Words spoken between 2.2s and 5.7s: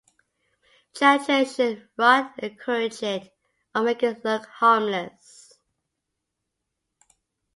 encourage it or make it look harmless.